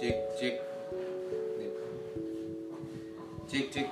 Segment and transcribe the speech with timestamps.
[0.00, 0.54] cik cik.
[3.48, 3.88] Cik cik.